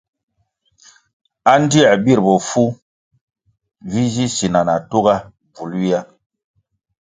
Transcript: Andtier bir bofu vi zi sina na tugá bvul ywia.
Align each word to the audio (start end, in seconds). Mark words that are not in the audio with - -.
Andtier 1.53 1.93
bir 2.05 2.19
bofu 2.25 2.65
vi 3.91 4.01
zi 4.13 4.25
sina 4.35 4.61
na 4.67 4.75
tugá 4.89 5.15
bvul 5.51 5.71
ywia. 5.79 5.99